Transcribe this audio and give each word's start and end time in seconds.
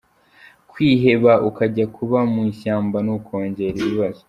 Kwiheba 0.69 1.31
ukajya 1.49 1.85
kuba 1.95 2.19
mu 2.31 2.41
ishyamba, 2.51 2.97
ni 3.05 3.11
ukongera 3.17 3.75
ibibazo. 3.81 4.19